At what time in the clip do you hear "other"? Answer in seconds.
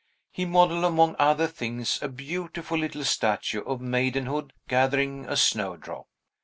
1.19-1.45